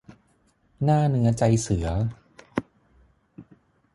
[0.83, 1.87] หน้าเนื้อใจเสือ